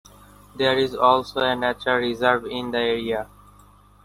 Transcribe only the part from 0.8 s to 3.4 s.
also a nature reserve in the area.